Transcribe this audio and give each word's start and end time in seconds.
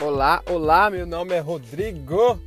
Olá, 0.00 0.40
olá, 0.48 0.88
meu 0.88 1.04
nome 1.04 1.34
é 1.34 1.40
Rodrigo. 1.40 2.40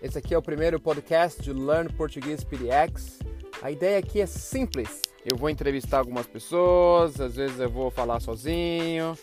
Esse 0.00 0.16
aqui 0.16 0.32
é 0.32 0.38
o 0.38 0.40
primeiro 0.40 0.80
podcast 0.80 1.42
de 1.42 1.52
Learn 1.52 1.92
Português 1.92 2.42
PDX. 2.42 3.18
A 3.60 3.70
ideia 3.70 3.98
aqui 3.98 4.18
é 4.18 4.24
simples. 4.24 5.02
Eu 5.22 5.36
vou 5.36 5.50
entrevistar 5.50 5.98
algumas 5.98 6.26
pessoas, 6.26 7.20
às 7.20 7.36
vezes 7.36 7.60
eu 7.60 7.68
vou 7.68 7.90
falar 7.90 8.18
sozinho. 8.20 9.14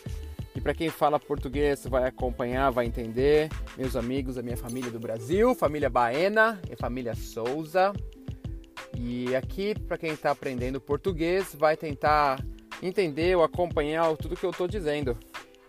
E 0.55 0.61
para 0.61 0.75
quem 0.75 0.91
fala 0.91 1.19
português 1.19 1.83
vai 1.87 2.07
acompanhar, 2.07 2.69
vai 2.69 2.85
entender. 2.85 3.49
Meus 3.75 3.95
amigos, 3.95 4.37
a 4.37 4.43
minha 4.43 4.57
família 4.57 4.91
do 4.91 4.99
Brasil, 4.99 5.55
família 5.55 5.89
Baena 5.89 6.61
e 6.69 6.75
família 6.75 7.15
Souza. 7.15 7.91
E 8.95 9.35
aqui, 9.35 9.73
para 9.87 9.97
quem 9.97 10.11
está 10.11 10.29
aprendendo 10.29 10.79
português, 10.79 11.55
vai 11.57 11.75
tentar 11.75 12.39
entender 12.83 13.35
ou 13.35 13.43
acompanhar 13.43 14.15
tudo 14.15 14.35
que 14.35 14.45
eu 14.45 14.51
estou 14.51 14.67
dizendo. 14.67 15.17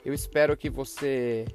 Eu 0.05 0.13
espero 0.13 0.55
que 0.55 0.69
você 0.69 1.47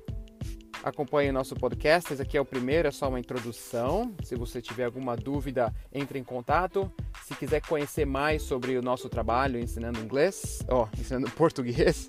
acompanhe 0.84 1.32
nosso 1.32 1.56
podcast. 1.56 2.14
Esse 2.14 2.22
aqui 2.22 2.38
é 2.38 2.42
o 2.42 2.46
primeiro, 2.46 2.88
é 2.88 2.92
só 2.92 3.08
uma 3.10 3.20
introdução. 3.20 4.14
Se 4.24 4.36
você 4.36 4.62
tiver 4.62 4.86
alguma 4.86 5.16
dúvida, 5.16 5.74
entre 5.94 6.20
em 6.20 6.24
contato. 6.24 6.92
Se 7.26 7.36
quiser 7.36 7.62
conhecer 7.62 8.06
mais 8.06 8.42
sobre 8.42 8.78
o 8.78 8.82
nosso 8.82 9.10
trabalho 9.10 9.60
ensinando 9.60 10.00
inglês, 10.00 10.64
ó, 10.68 10.84
oh, 10.84 11.00
ensinando 11.00 11.30
português, 11.36 12.08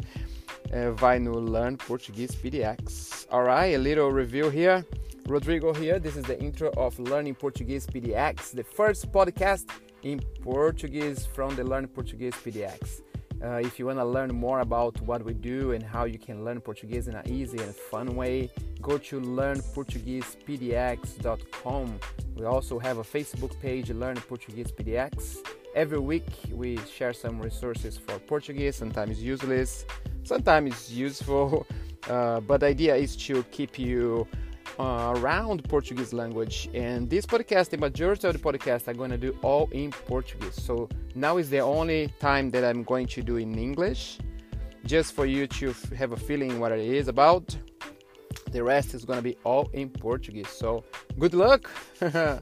é, 0.70 0.90
vai 0.90 1.18
no 1.18 1.38
Learn 1.38 1.76
Portuguese 1.76 2.36
PDX. 2.36 3.26
Alright, 3.30 3.74
a 3.74 3.78
little 3.78 4.10
review 4.12 4.50
here. 4.50 4.84
Rodrigo 5.28 5.72
here. 5.72 6.00
This 6.00 6.16
is 6.16 6.24
the 6.24 6.42
intro 6.42 6.70
of 6.76 6.98
Learning 6.98 7.34
Portuguese 7.34 7.86
PDX, 7.86 8.52
the 8.52 8.64
first 8.64 9.12
podcast 9.12 9.66
in 10.02 10.20
Portuguese 10.42 11.26
from 11.26 11.54
the 11.54 11.62
Learn 11.62 11.86
Portuguese 11.86 12.34
PDX. 12.44 13.02
Uh, 13.42 13.52
if 13.54 13.78
you 13.78 13.86
want 13.86 13.98
to 13.98 14.04
learn 14.04 14.34
more 14.34 14.60
about 14.60 15.00
what 15.00 15.24
we 15.24 15.32
do 15.32 15.72
and 15.72 15.82
how 15.82 16.04
you 16.04 16.18
can 16.18 16.44
learn 16.44 16.60
Portuguese 16.60 17.08
in 17.08 17.14
an 17.14 17.26
easy 17.26 17.56
and 17.58 17.74
fun 17.74 18.14
way, 18.14 18.50
go 18.82 18.98
to 18.98 19.18
learnportuguesepdx.com. 19.18 22.00
We 22.36 22.44
also 22.44 22.78
have 22.78 22.98
a 22.98 23.02
Facebook 23.02 23.58
page, 23.60 23.88
Learn 23.90 24.16
Portuguese 24.16 24.70
PDX. 24.72 25.38
Every 25.74 25.98
week 25.98 26.26
we 26.52 26.78
share 26.94 27.14
some 27.14 27.40
resources 27.40 27.96
for 27.96 28.18
Portuguese, 28.18 28.76
sometimes 28.76 29.22
useless, 29.22 29.86
sometimes 30.24 30.92
useful, 30.92 31.66
uh, 32.10 32.40
but 32.40 32.60
the 32.60 32.66
idea 32.66 32.94
is 32.94 33.16
to 33.16 33.42
keep 33.44 33.78
you 33.78 34.28
uh, 34.80 35.12
around 35.18 35.62
Portuguese 35.68 36.12
language. 36.14 36.70
And 36.72 37.08
this 37.10 37.26
podcast, 37.26 37.68
the 37.68 37.76
majority 37.76 38.26
of 38.26 38.32
the 38.32 38.38
podcast, 38.38 38.88
I'm 38.88 38.96
going 38.96 39.10
to 39.10 39.18
do 39.18 39.36
all 39.42 39.68
in 39.72 39.90
Portuguese. 39.90 40.54
So 40.54 40.88
now 41.14 41.36
is 41.36 41.50
the 41.50 41.60
only 41.60 42.12
time 42.18 42.50
that 42.52 42.64
I'm 42.64 42.82
going 42.82 43.06
to 43.08 43.22
do 43.22 43.36
in 43.36 43.58
English, 43.58 44.18
just 44.86 45.12
for 45.12 45.26
you 45.26 45.46
to 45.58 45.74
have 45.96 46.12
a 46.12 46.16
feeling 46.16 46.58
what 46.58 46.72
it 46.72 46.80
is 46.80 47.08
about. 47.08 47.54
The 48.52 48.64
rest 48.64 48.94
is 48.94 49.04
going 49.04 49.18
to 49.18 49.22
be 49.22 49.36
all 49.44 49.68
in 49.74 49.90
Portuguese. 49.90 50.48
So 50.48 50.82
good 51.18 51.34
luck! 51.34 51.68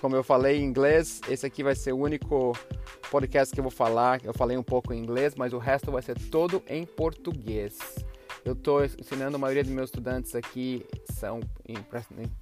Como 0.00 0.16
eu 0.16 0.22
falei 0.22 0.60
em 0.60 0.64
inglês, 0.64 1.20
esse 1.28 1.44
aqui 1.44 1.62
vai 1.62 1.74
ser 1.74 1.92
o 1.92 1.98
único 1.98 2.56
podcast 3.10 3.52
que 3.52 3.60
eu 3.60 3.64
vou 3.64 3.70
falar. 3.70 4.20
Eu 4.24 4.32
falei 4.32 4.56
um 4.56 4.62
pouco 4.62 4.92
em 4.92 4.98
inglês, 4.98 5.34
mas 5.34 5.52
o 5.52 5.58
resto 5.58 5.90
vai 5.90 6.02
ser 6.02 6.18
todo 6.30 6.62
em 6.68 6.84
português. 6.84 7.78
Eu 8.44 8.52
estou 8.52 8.84
ensinando 8.84 9.36
a 9.36 9.38
maioria 9.38 9.64
dos 9.64 9.72
meus 9.72 9.88
estudantes 9.88 10.34
aqui 10.34 10.84
são 11.10 11.40
em 11.66 11.76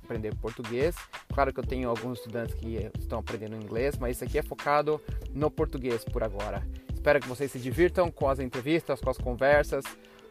aprender 0.03 0.35
português. 0.35 0.97
Claro 1.33 1.53
que 1.53 1.61
eu 1.61 1.65
tenho 1.65 1.89
alguns 1.89 2.19
estudantes 2.19 2.55
que 2.57 2.91
estão 2.99 3.21
aprendendo 3.21 3.55
inglês, 3.55 3.97
mas 3.99 4.17
isso 4.17 4.25
aqui 4.25 4.37
é 4.37 4.43
focado 4.43 5.01
no 5.33 5.49
português 5.49 6.05
por 6.05 6.25
agora. 6.25 6.67
Espero 6.93 7.21
que 7.21 7.29
vocês 7.29 7.53
se 7.53 7.59
divirtam 7.59 8.11
com 8.11 8.29
as 8.29 8.41
entrevistas, 8.41 9.01
com 9.01 9.11
as 9.11 9.19
conversas. 9.19 9.85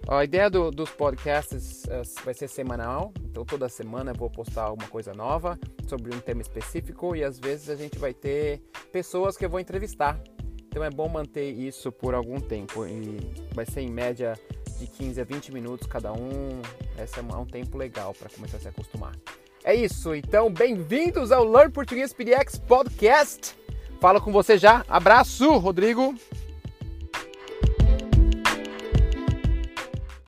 A 0.07 0.23
ideia 0.23 0.49
do, 0.49 0.71
dos 0.71 0.89
podcasts 0.89 1.83
uh, 1.85 2.23
vai 2.25 2.33
ser 2.33 2.49
semanal, 2.49 3.13
então 3.23 3.45
toda 3.45 3.69
semana 3.69 4.11
eu 4.11 4.15
vou 4.15 4.29
postar 4.29 4.63
alguma 4.63 4.89
coisa 4.89 5.13
nova 5.13 5.59
sobre 5.87 6.13
um 6.13 6.19
tema 6.19 6.41
específico 6.41 7.15
e 7.15 7.23
às 7.23 7.39
vezes 7.39 7.69
a 7.69 7.75
gente 7.75 7.99
vai 7.99 8.13
ter 8.13 8.61
pessoas 8.91 9.37
que 9.37 9.45
eu 9.45 9.49
vou 9.49 9.59
entrevistar. 9.59 10.19
Então 10.67 10.83
é 10.83 10.89
bom 10.89 11.07
manter 11.07 11.51
isso 11.51 11.91
por 11.91 12.13
algum 12.13 12.39
tempo 12.39 12.85
e 12.87 13.19
vai 13.53 13.65
ser 13.65 13.81
em 13.81 13.89
média 13.89 14.39
de 14.81 14.87
15 14.87 15.21
a 15.21 15.23
20 15.23 15.51
minutos 15.51 15.87
cada 15.87 16.11
um. 16.11 16.59
Esse 16.97 17.19
é 17.19 17.21
um 17.21 17.45
tempo 17.45 17.77
legal 17.77 18.15
para 18.15 18.29
começar 18.29 18.57
a 18.57 18.59
se 18.59 18.67
acostumar. 18.67 19.15
É 19.63 19.75
isso, 19.75 20.15
então 20.15 20.51
bem-vindos 20.51 21.31
ao 21.31 21.43
Learn 21.43 21.71
Português 21.71 22.11
PDX 22.11 22.57
Podcast. 22.57 23.55
Falo 23.99 24.19
com 24.19 24.31
você 24.31 24.57
já. 24.57 24.83
Abraço, 24.89 25.55
Rodrigo. 25.57 26.15